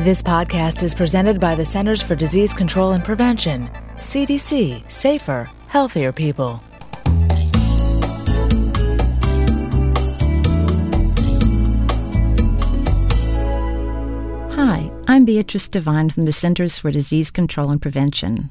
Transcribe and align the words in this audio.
This 0.00 0.22
podcast 0.22 0.82
is 0.82 0.94
presented 0.94 1.38
by 1.38 1.54
the 1.54 1.66
Centers 1.66 2.00
for 2.00 2.14
Disease 2.14 2.54
Control 2.54 2.92
and 2.92 3.04
Prevention, 3.04 3.68
CDC, 3.98 4.90
safer, 4.90 5.50
healthier 5.66 6.10
people. 6.10 6.62
Hi, 14.54 14.90
I'm 15.06 15.26
Beatrice 15.26 15.68
Devine 15.68 16.08
from 16.08 16.24
the 16.24 16.32
Centers 16.32 16.78
for 16.78 16.90
Disease 16.90 17.30
Control 17.30 17.68
and 17.68 17.82
Prevention. 17.82 18.48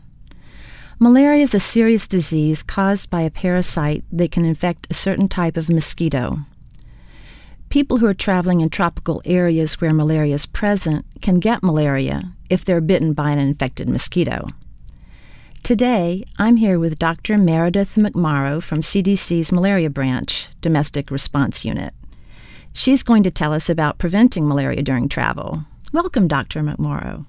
Malaria 0.99 1.41
is 1.41 1.55
a 1.55 1.59
serious 1.59 2.07
disease 2.07 2.61
caused 2.61 3.09
by 3.09 3.21
a 3.21 3.31
parasite 3.31 4.03
that 4.11 4.31
can 4.31 4.45
infect 4.45 4.85
a 4.91 4.93
certain 4.93 5.27
type 5.27 5.57
of 5.57 5.67
mosquito. 5.67 6.45
People 7.69 7.97
who 7.97 8.07
are 8.07 8.15
traveling 8.15 8.61
in 8.61 8.69
tropical 8.69 9.21
areas 9.25 9.79
where 9.79 9.93
malaria 9.93 10.33
is 10.33 10.47
present 10.47 11.05
can 11.21 11.39
get 11.39 11.61
malaria 11.61 12.33
if 12.49 12.65
they're 12.65 12.81
bitten 12.81 13.13
by 13.13 13.29
an 13.29 13.37
infected 13.37 13.87
mosquito. 13.87 14.47
Today, 15.61 16.23
I'm 16.39 16.55
here 16.55 16.79
with 16.79 16.97
Dr. 16.97 17.37
Meredith 17.37 17.95
McMorrow 17.95 18.63
from 18.63 18.81
CDC's 18.81 19.51
Malaria 19.51 19.91
Branch, 19.91 20.49
Domestic 20.61 21.11
Response 21.11 21.63
Unit. 21.63 21.93
She's 22.73 23.03
going 23.03 23.21
to 23.21 23.31
tell 23.31 23.53
us 23.53 23.69
about 23.69 23.99
preventing 23.99 24.47
malaria 24.47 24.81
during 24.81 25.07
travel. 25.07 25.63
Welcome, 25.93 26.27
Dr. 26.27 26.63
McMorrow. 26.63 27.27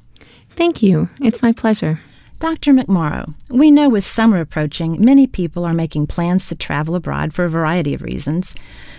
Thank 0.57 0.83
you. 0.83 1.11
It's 1.21 1.43
my 1.43 1.53
pleasure. 1.53 2.01
Dr. 2.41 2.73
McMorrow, 2.73 3.35
we 3.51 3.71
know 3.71 3.91
with 3.91 4.03
summer 4.03 4.41
approaching, 4.41 4.99
many 4.99 5.27
people 5.27 5.67
are 5.67 5.75
making 5.75 6.07
plans 6.07 6.49
to 6.49 6.55
travel 6.55 6.95
abroad 6.95 7.35
for 7.35 7.45
a 7.45 7.51
variety 7.51 7.93
of 7.93 8.01
reasons. 8.01 8.55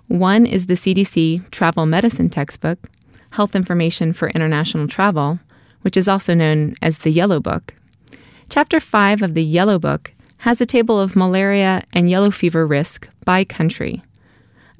One 0.07 0.45
is 0.45 0.65
the 0.65 0.73
CDC 0.73 1.49
Travel 1.49 1.85
Medicine 1.85 2.29
Textbook, 2.29 2.89
Health 3.29 3.55
Information 3.55 4.11
for 4.11 4.29
International 4.31 4.85
Travel, 4.85 5.39
which 5.81 5.95
is 5.95 6.09
also 6.09 6.33
known 6.33 6.75
as 6.81 6.99
the 6.99 7.09
Yellow 7.09 7.39
Book. 7.39 7.73
Chapter 8.49 8.81
5 8.81 9.21
of 9.21 9.33
the 9.33 9.45
Yellow 9.45 9.79
Book 9.79 10.13
has 10.39 10.59
a 10.59 10.65
table 10.65 10.99
of 10.99 11.15
malaria 11.15 11.83
and 11.93 12.09
yellow 12.09 12.31
fever 12.31 12.67
risk 12.67 13.07
by 13.23 13.45
country. 13.45 14.01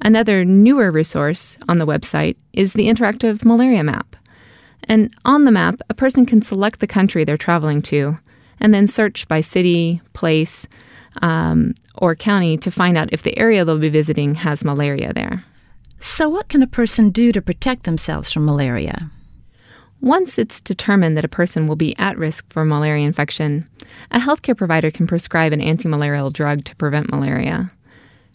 Another 0.02 0.44
newer 0.44 0.90
resource 0.90 1.56
on 1.68 1.78
the 1.78 1.86
website 1.86 2.36
is 2.52 2.74
the 2.74 2.88
interactive 2.88 3.46
malaria 3.46 3.82
map. 3.82 4.14
And 4.84 5.14
on 5.24 5.46
the 5.46 5.52
map, 5.52 5.80
a 5.88 5.94
person 5.94 6.26
can 6.26 6.42
select 6.42 6.80
the 6.80 6.86
country 6.86 7.24
they're 7.24 7.38
traveling 7.38 7.80
to 7.82 8.18
and 8.60 8.74
then 8.74 8.86
search 8.86 9.26
by 9.26 9.40
city, 9.40 10.02
place, 10.12 10.66
um, 11.20 11.74
or 11.96 12.14
county 12.14 12.56
to 12.58 12.70
find 12.70 12.96
out 12.96 13.12
if 13.12 13.22
the 13.22 13.36
area 13.38 13.64
they'll 13.64 13.78
be 13.78 13.88
visiting 13.88 14.36
has 14.36 14.64
malaria 14.64 15.12
there. 15.12 15.44
So, 16.00 16.28
what 16.28 16.48
can 16.48 16.62
a 16.62 16.66
person 16.66 17.10
do 17.10 17.30
to 17.32 17.42
protect 17.42 17.84
themselves 17.84 18.32
from 18.32 18.44
malaria? 18.44 19.10
Once 20.00 20.36
it's 20.36 20.60
determined 20.60 21.16
that 21.16 21.24
a 21.24 21.28
person 21.28 21.68
will 21.68 21.76
be 21.76 21.96
at 21.96 22.18
risk 22.18 22.52
for 22.52 22.64
malaria 22.64 23.06
infection, 23.06 23.68
a 24.10 24.18
healthcare 24.18 24.56
provider 24.56 24.90
can 24.90 25.06
prescribe 25.06 25.52
an 25.52 25.60
antimalarial 25.60 26.32
drug 26.32 26.64
to 26.64 26.74
prevent 26.74 27.08
malaria. 27.08 27.70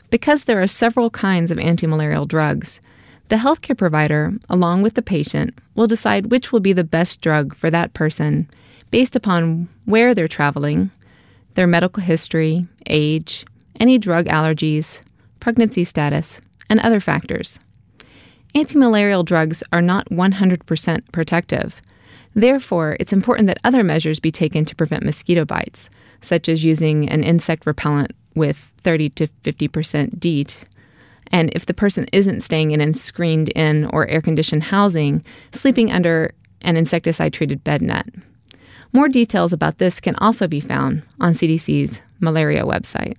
Because 0.09 0.45
there 0.45 0.61
are 0.61 0.67
several 0.67 1.09
kinds 1.09 1.51
of 1.51 1.57
antimalarial 1.57 2.25
drugs, 2.25 2.79
the 3.27 3.35
healthcare 3.35 3.77
provider, 3.77 4.33
along 4.49 4.81
with 4.81 4.94
the 4.94 5.01
patient, 5.01 5.53
will 5.75 5.88
decide 5.88 6.31
which 6.31 6.53
will 6.53 6.61
be 6.61 6.71
the 6.71 6.85
best 6.85 7.21
drug 7.21 7.53
for 7.53 7.69
that 7.69 7.94
person 7.94 8.49
based 8.89 9.17
upon 9.17 9.67
where 9.83 10.15
they're 10.15 10.29
traveling, 10.29 10.91
their 11.57 11.68
medical 11.68 12.03
history, 12.03 12.68
age, 12.85 13.44
any 13.79 13.97
drug 13.97 14.28
allergies, 14.28 15.01
pregnancy 15.40 15.84
status, 15.84 16.40
and 16.69 16.79
other 16.79 17.00
factors. 17.00 17.59
Antimalarial 18.53 19.25
drugs 19.25 19.63
are 19.73 19.81
not 19.81 20.07
100% 20.12 21.12
protective. 21.12 21.81
Therefore, 22.35 22.95
it's 23.00 23.12
important 23.12 23.47
that 23.47 23.57
other 23.63 23.84
measures 23.84 24.19
be 24.19 24.31
taken 24.31 24.66
to 24.66 24.75
prevent 24.75 25.03
mosquito 25.03 25.45
bites, 25.45 25.90
such 26.22 26.47
as 26.47 26.63
using 26.63 27.09
an 27.09 27.23
insect 27.23 27.66
repellent 27.66 28.12
with 28.35 28.72
30 28.84 29.09
to 29.09 29.28
50% 29.28 30.19
DEET. 30.19 30.63
And 31.31 31.51
if 31.56 31.66
the 31.66 31.74
person 31.74 32.06
isn't 32.13 32.41
staying 32.41 32.69
in 32.69 32.81
a 32.81 32.94
screened 32.94 33.50
in 33.50 33.85
or 33.85 34.07
air 34.07 34.22
conditioned 34.22 34.66
housing, 34.66 35.25
sleeping 35.51 35.91
under 35.91 36.35
an 36.62 36.78
insecticide 36.78 37.34
treated 37.34 37.63
bed 37.63 37.81
net. 37.81 38.06
More 38.94 39.09
details 39.09 39.53
about 39.53 39.78
this 39.78 40.00
can 40.00 40.16
also 40.16 40.48
be 40.48 40.59
found 40.59 41.03
on 41.20 41.34
CDC's 41.34 42.02
malaria 42.20 42.64
website. 42.64 43.18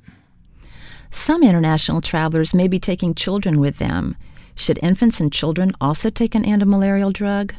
Some 1.11 1.43
international 1.43 2.01
travelers 2.01 2.55
may 2.55 2.69
be 2.69 2.79
taking 2.79 3.15
children 3.15 3.61
with 3.61 3.79
them. 3.79 4.17
Should 4.55 4.79
infants 4.83 5.21
and 5.21 5.33
children 5.33 5.73
also 5.81 6.11
take 6.11 6.35
an 6.35 6.45
antimalarial 6.45 7.13
drug? 7.13 7.55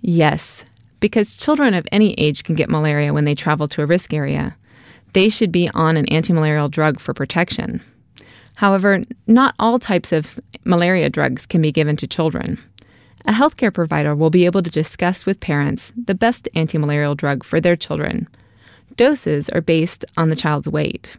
Yes, 0.00 0.64
because 1.00 1.36
children 1.36 1.74
of 1.74 1.86
any 1.92 2.14
age 2.14 2.44
can 2.44 2.54
get 2.54 2.68
malaria 2.68 3.12
when 3.12 3.24
they 3.24 3.34
travel 3.34 3.68
to 3.68 3.82
a 3.82 3.86
risk 3.86 4.12
area. 4.12 4.56
They 5.12 5.28
should 5.28 5.52
be 5.52 5.68
on 5.70 5.96
an 5.96 6.06
antimalarial 6.06 6.70
drug 6.70 7.00
for 7.00 7.14
protection. 7.14 7.80
However, 8.54 9.02
not 9.26 9.54
all 9.58 9.78
types 9.78 10.12
of 10.12 10.38
malaria 10.64 11.08
drugs 11.08 11.46
can 11.46 11.62
be 11.62 11.72
given 11.72 11.96
to 11.96 12.06
children. 12.06 12.58
A 13.26 13.32
healthcare 13.32 13.72
provider 13.72 14.14
will 14.14 14.30
be 14.30 14.46
able 14.46 14.62
to 14.62 14.70
discuss 14.70 15.26
with 15.26 15.40
parents 15.40 15.92
the 15.96 16.14
best 16.14 16.48
antimalarial 16.54 17.16
drug 17.16 17.44
for 17.44 17.60
their 17.60 17.76
children. 17.76 18.28
Doses 18.96 19.48
are 19.50 19.60
based 19.60 20.04
on 20.16 20.30
the 20.30 20.36
child's 20.36 20.68
weight. 20.68 21.16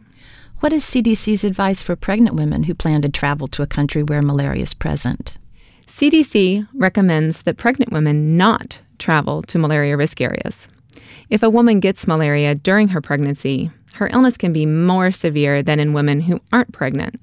What 0.60 0.72
is 0.72 0.84
CDC's 0.84 1.44
advice 1.44 1.82
for 1.82 1.96
pregnant 1.96 2.36
women 2.36 2.64
who 2.64 2.74
plan 2.74 3.02
to 3.02 3.08
travel 3.08 3.48
to 3.48 3.62
a 3.62 3.66
country 3.66 4.02
where 4.02 4.22
malaria 4.22 4.62
is 4.62 4.74
present? 4.74 5.38
CDC 5.86 6.66
recommends 6.74 7.42
that 7.42 7.56
pregnant 7.56 7.92
women 7.92 8.36
not 8.36 8.78
travel 8.98 9.42
to 9.42 9.58
malaria 9.58 9.96
risk 9.96 10.20
areas. 10.20 10.68
If 11.30 11.42
a 11.42 11.50
woman 11.50 11.80
gets 11.80 12.06
malaria 12.06 12.54
during 12.54 12.88
her 12.88 13.00
pregnancy, 13.00 13.70
her 13.94 14.08
illness 14.12 14.36
can 14.36 14.52
be 14.52 14.66
more 14.66 15.12
severe 15.12 15.62
than 15.62 15.80
in 15.80 15.92
women 15.92 16.20
who 16.20 16.40
aren't 16.52 16.72
pregnant. 16.72 17.20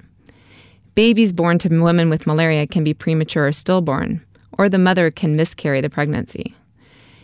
Babies 0.96 1.32
born 1.32 1.60
to 1.60 1.70
women 1.82 2.10
with 2.10 2.28
malaria 2.28 2.68
can 2.68 2.84
be 2.84 2.94
premature 2.94 3.48
or 3.48 3.52
stillborn, 3.52 4.22
or 4.60 4.68
the 4.68 4.78
mother 4.78 5.10
can 5.10 5.38
miscarry 5.38 5.80
the 5.80 5.90
pregnancy. 5.90 6.54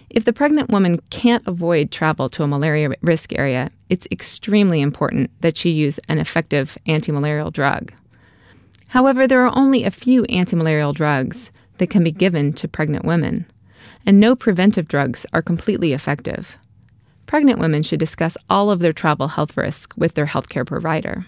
If 0.09 0.23
the 0.23 0.31
pregnant 0.31 0.69
woman 0.69 1.01
can't 1.09 1.45
avoid 1.45 1.91
travel 1.91 2.29
to 2.29 2.43
a 2.43 2.47
malaria 2.47 2.91
risk 3.01 3.37
area, 3.37 3.71
it's 3.89 4.07
extremely 4.09 4.79
important 4.79 5.29
that 5.41 5.57
she 5.57 5.69
use 5.71 5.99
an 6.07 6.17
effective 6.17 6.77
antimalarial 6.87 7.51
drug. 7.51 7.91
However, 8.87 9.27
there 9.27 9.45
are 9.45 9.57
only 9.57 9.83
a 9.83 9.91
few 9.91 10.23
antimalarial 10.23 10.93
drugs 10.93 11.51
that 11.77 11.89
can 11.89 12.05
be 12.05 12.11
given 12.13 12.53
to 12.53 12.69
pregnant 12.69 13.03
women, 13.03 13.45
and 14.05 14.17
no 14.17 14.33
preventive 14.33 14.87
drugs 14.87 15.25
are 15.33 15.41
completely 15.41 15.91
effective. 15.91 16.57
pregnant 17.25 17.59
women 17.59 17.83
should 17.83 17.99
discuss 17.99 18.37
all 18.49 18.71
of 18.71 18.79
their 18.79 18.93
travel 18.93 19.27
health 19.27 19.57
risks 19.57 19.97
with 19.97 20.13
their 20.13 20.27
healthcare 20.27 20.65
provider. 20.65 21.25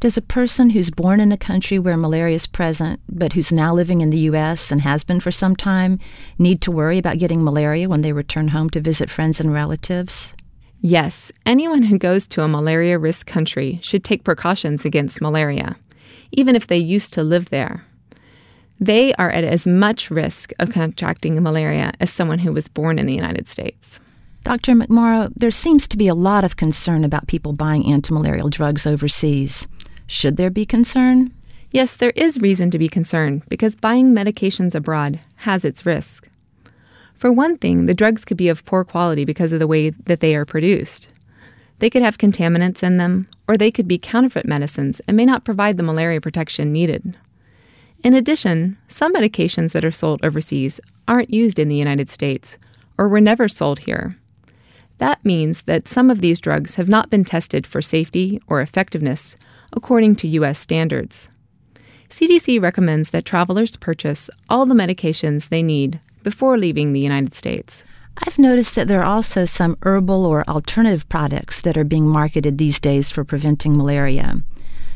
Does 0.00 0.16
a 0.16 0.22
person 0.22 0.70
who's 0.70 0.88
born 0.90 1.20
in 1.20 1.30
a 1.30 1.36
country 1.36 1.78
where 1.78 1.98
malaria 1.98 2.34
is 2.34 2.46
present, 2.46 3.00
but 3.06 3.34
who's 3.34 3.52
now 3.52 3.74
living 3.74 4.00
in 4.00 4.08
the 4.08 4.30
U.S. 4.30 4.72
and 4.72 4.80
has 4.80 5.04
been 5.04 5.20
for 5.20 5.30
some 5.30 5.54
time, 5.54 5.98
need 6.38 6.62
to 6.62 6.70
worry 6.70 6.96
about 6.96 7.18
getting 7.18 7.44
malaria 7.44 7.86
when 7.86 8.00
they 8.00 8.14
return 8.14 8.48
home 8.48 8.70
to 8.70 8.80
visit 8.80 9.10
friends 9.10 9.40
and 9.40 9.52
relatives? 9.52 10.34
Yes, 10.80 11.30
anyone 11.44 11.82
who 11.82 11.98
goes 11.98 12.26
to 12.28 12.42
a 12.42 12.48
malaria 12.48 12.98
risk 12.98 13.26
country 13.26 13.78
should 13.82 14.02
take 14.02 14.24
precautions 14.24 14.86
against 14.86 15.20
malaria, 15.20 15.76
even 16.32 16.56
if 16.56 16.66
they 16.66 16.78
used 16.78 17.12
to 17.12 17.22
live 17.22 17.50
there. 17.50 17.84
They 18.80 19.12
are 19.16 19.30
at 19.30 19.44
as 19.44 19.66
much 19.66 20.10
risk 20.10 20.54
of 20.58 20.72
contracting 20.72 21.42
malaria 21.42 21.92
as 22.00 22.08
someone 22.08 22.38
who 22.38 22.54
was 22.54 22.68
born 22.68 22.98
in 22.98 23.04
the 23.04 23.14
United 23.14 23.48
States. 23.48 24.00
Dr. 24.44 24.72
McMorrow, 24.72 25.30
there 25.36 25.50
seems 25.50 25.86
to 25.88 25.98
be 25.98 26.08
a 26.08 26.14
lot 26.14 26.44
of 26.44 26.56
concern 26.56 27.04
about 27.04 27.26
people 27.26 27.52
buying 27.52 27.82
antimalarial 27.82 28.48
drugs 28.48 28.86
overseas. 28.86 29.68
Should 30.10 30.36
there 30.36 30.50
be 30.50 30.66
concern? 30.66 31.32
Yes, 31.70 31.94
there 31.94 32.12
is 32.16 32.40
reason 32.40 32.68
to 32.72 32.80
be 32.80 32.88
concerned 32.88 33.44
because 33.48 33.76
buying 33.76 34.12
medications 34.12 34.74
abroad 34.74 35.20
has 35.36 35.64
its 35.64 35.86
risk. 35.86 36.28
For 37.14 37.30
one 37.30 37.56
thing, 37.56 37.86
the 37.86 37.94
drugs 37.94 38.24
could 38.24 38.36
be 38.36 38.48
of 38.48 38.64
poor 38.64 38.82
quality 38.82 39.24
because 39.24 39.52
of 39.52 39.60
the 39.60 39.68
way 39.68 39.90
that 39.90 40.18
they 40.18 40.34
are 40.34 40.44
produced. 40.44 41.10
They 41.78 41.88
could 41.88 42.02
have 42.02 42.18
contaminants 42.18 42.82
in 42.82 42.96
them, 42.96 43.28
or 43.46 43.56
they 43.56 43.70
could 43.70 43.86
be 43.86 43.98
counterfeit 43.98 44.46
medicines 44.46 45.00
and 45.06 45.16
may 45.16 45.24
not 45.24 45.44
provide 45.44 45.76
the 45.76 45.84
malaria 45.84 46.20
protection 46.20 46.72
needed. 46.72 47.16
In 48.02 48.12
addition, 48.12 48.78
some 48.88 49.14
medications 49.14 49.74
that 49.74 49.84
are 49.84 49.92
sold 49.92 50.24
overseas 50.24 50.80
aren't 51.06 51.32
used 51.32 51.56
in 51.56 51.68
the 51.68 51.76
United 51.76 52.10
States 52.10 52.58
or 52.98 53.08
were 53.08 53.20
never 53.20 53.46
sold 53.46 53.78
here. 53.78 54.16
That 54.98 55.24
means 55.24 55.62
that 55.62 55.86
some 55.86 56.10
of 56.10 56.20
these 56.20 56.40
drugs 56.40 56.74
have 56.74 56.88
not 56.88 57.10
been 57.10 57.24
tested 57.24 57.64
for 57.64 57.80
safety 57.80 58.42
or 58.48 58.60
effectiveness 58.60 59.36
according 59.72 60.16
to 60.16 60.28
U.S. 60.28 60.58
standards. 60.58 61.28
CDC 62.08 62.60
recommends 62.60 63.10
that 63.10 63.24
travelers 63.24 63.76
purchase 63.76 64.28
all 64.48 64.66
the 64.66 64.74
medications 64.74 65.48
they 65.48 65.62
need 65.62 66.00
before 66.22 66.58
leaving 66.58 66.92
the 66.92 67.00
United 67.00 67.34
States. 67.34 67.84
I've 68.26 68.38
noticed 68.38 68.74
that 68.74 68.88
there 68.88 69.00
are 69.00 69.04
also 69.04 69.44
some 69.44 69.78
herbal 69.82 70.26
or 70.26 70.44
alternative 70.48 71.08
products 71.08 71.60
that 71.62 71.76
are 71.76 71.84
being 71.84 72.06
marketed 72.06 72.58
these 72.58 72.80
days 72.80 73.10
for 73.10 73.24
preventing 73.24 73.76
malaria. 73.76 74.42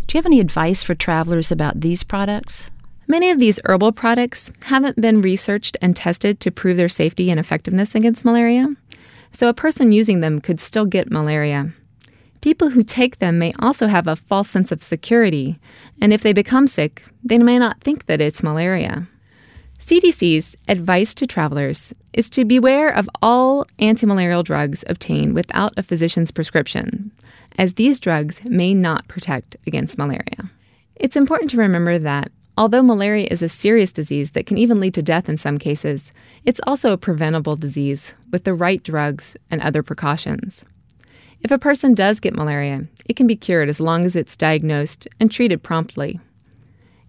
Do 0.06 0.16
you 0.16 0.18
have 0.18 0.26
any 0.26 0.40
advice 0.40 0.82
for 0.82 0.94
travelers 0.94 1.50
about 1.50 1.80
these 1.80 2.02
products? 2.02 2.70
Many 3.06 3.30
of 3.30 3.38
these 3.38 3.60
herbal 3.64 3.92
products 3.92 4.50
haven't 4.64 5.00
been 5.00 5.22
researched 5.22 5.76
and 5.80 5.94
tested 5.94 6.40
to 6.40 6.50
prove 6.50 6.76
their 6.76 6.88
safety 6.88 7.30
and 7.30 7.38
effectiveness 7.38 7.94
against 7.94 8.24
malaria, 8.24 8.68
so 9.30 9.48
a 9.48 9.54
person 9.54 9.92
using 9.92 10.20
them 10.20 10.40
could 10.40 10.60
still 10.60 10.86
get 10.86 11.10
malaria. 11.10 11.72
People 12.44 12.68
who 12.68 12.82
take 12.82 13.20
them 13.20 13.38
may 13.38 13.54
also 13.58 13.86
have 13.86 14.06
a 14.06 14.16
false 14.16 14.50
sense 14.50 14.70
of 14.70 14.82
security, 14.82 15.58
and 16.02 16.12
if 16.12 16.20
they 16.20 16.34
become 16.34 16.66
sick, 16.66 17.02
they 17.24 17.38
may 17.38 17.58
not 17.58 17.80
think 17.80 18.04
that 18.04 18.20
it's 18.20 18.42
malaria. 18.42 19.08
CDC's 19.78 20.54
advice 20.68 21.14
to 21.14 21.26
travelers 21.26 21.94
is 22.12 22.28
to 22.28 22.44
beware 22.44 22.90
of 22.90 23.08
all 23.22 23.64
antimalarial 23.78 24.44
drugs 24.44 24.84
obtained 24.90 25.34
without 25.34 25.72
a 25.78 25.82
physician's 25.82 26.30
prescription, 26.30 27.10
as 27.56 27.72
these 27.72 27.98
drugs 27.98 28.44
may 28.44 28.74
not 28.74 29.08
protect 29.08 29.56
against 29.66 29.96
malaria. 29.96 30.50
It's 30.96 31.16
important 31.16 31.50
to 31.52 31.56
remember 31.56 31.98
that 31.98 32.30
although 32.58 32.82
malaria 32.82 33.26
is 33.30 33.40
a 33.40 33.48
serious 33.48 33.90
disease 33.90 34.32
that 34.32 34.44
can 34.44 34.58
even 34.58 34.80
lead 34.80 34.92
to 34.92 35.02
death 35.02 35.30
in 35.30 35.38
some 35.38 35.56
cases, 35.56 36.12
it's 36.44 36.60
also 36.66 36.92
a 36.92 36.98
preventable 36.98 37.56
disease 37.56 38.14
with 38.30 38.44
the 38.44 38.52
right 38.52 38.82
drugs 38.82 39.34
and 39.50 39.62
other 39.62 39.82
precautions. 39.82 40.66
If 41.44 41.50
a 41.50 41.58
person 41.58 41.92
does 41.92 42.20
get 42.20 42.34
malaria, 42.34 42.86
it 43.04 43.16
can 43.16 43.26
be 43.26 43.36
cured 43.36 43.68
as 43.68 43.78
long 43.78 44.06
as 44.06 44.16
it's 44.16 44.34
diagnosed 44.34 45.06
and 45.20 45.30
treated 45.30 45.62
promptly. 45.62 46.18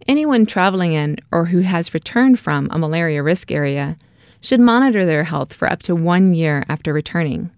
Anyone 0.10 0.46
traveling 0.46 0.92
in 0.92 1.20
or 1.32 1.46
who 1.46 1.62
has 1.62 1.94
returned 1.94 2.38
from 2.38 2.68
a 2.70 2.78
malaria 2.78 3.24
risk 3.24 3.50
area 3.50 3.98
should 4.42 4.60
monitor 4.60 5.06
their 5.06 5.24
health 5.24 5.54
for 5.54 5.72
up 5.72 5.82
to 5.84 5.96
one 5.96 6.36
year 6.36 6.66
after 6.68 6.92
returning. 6.92 7.50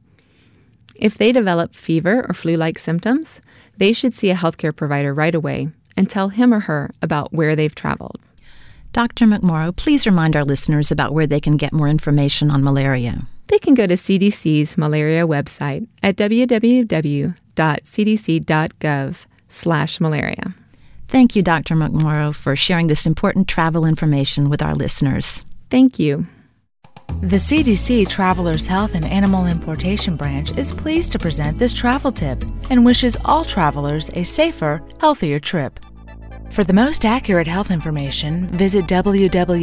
If 0.95 1.18
they 1.18 1.31
develop 1.31 1.74
fever 1.74 2.24
or 2.29 2.35
flu 2.35 2.56
like 2.57 2.77
symptoms, 2.77 3.41
they 3.77 3.91
should 3.91 4.13
see 4.13 4.30
a 4.30 4.35
healthcare 4.35 4.75
provider 4.75 5.15
right 5.15 5.33
away 5.33 5.69
and 5.97 6.07
tell 6.07 6.30
him 6.30 6.53
or 6.53 6.59
her 6.62 6.91
about 7.01 7.33
where 7.33 7.56
they've 7.56 7.73
traveled. 7.73 8.19
Dr. 8.94 9.25
McMorrow, 9.25 9.75
please 9.75 10.06
remind 10.06 10.36
our 10.36 10.44
listeners 10.44 10.92
about 10.92 11.13
where 11.13 11.28
they 11.28 11.39
can 11.39 11.57
get 11.57 11.74
more 11.74 11.88
information 11.88 12.50
on 12.50 12.63
malaria. 12.63 13.28
They 13.48 13.60
can 13.60 13.74
go 13.74 13.88
to 13.88 13.94
CDC's 13.94 14.78
malaria 14.78 15.25
website 15.28 15.88
at 16.04 16.16
www.cdc.gov 16.18 17.36
slash 19.48 20.00
malaria. 20.00 20.54
Thank 21.07 21.36
you, 21.36 21.42
Dr. 21.42 21.75
McMorrow, 21.75 22.36
for 22.36 22.56
sharing 22.56 22.88
this 22.88 23.06
important 23.06 23.48
travel 23.48 23.86
information 23.86 24.50
with 24.50 24.62
our 24.62 24.75
listeners. 24.75 25.45
Thank 25.69 26.00
you. 26.00 26.28
The 27.22 27.38
CDC 27.38 28.10
Travelers 28.10 28.68
Health 28.68 28.94
and 28.94 29.06
Animal 29.06 29.48
Importation 29.48 30.18
Branch 30.18 30.56
is 30.57 30.74
pleased 30.74 31.13
to 31.13 31.19
present 31.19 31.57
this 31.57 31.74
travel 31.74 32.12
tip 32.12 32.44
and 32.69 32.86
wishes 32.86 33.18
all 33.25 33.45
travelers 33.45 34.10
a 34.13 34.24
safer, 34.24 34.83
healthier 35.00 35.40
trip. 35.40 35.80
For 36.49 36.63
the 36.63 36.73
most 36.73 37.05
accurate 37.05 37.47
health 37.47 37.69
information, 37.71 38.47
visit 38.47 38.85
www.cdc.gov 38.88 39.53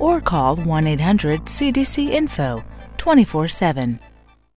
or 0.00 0.20
call 0.20 0.56
1 0.56 0.86
800 0.86 1.40
CDC 1.44 2.10
Info 2.10 2.64
24 2.96 3.48
7. 3.48 3.98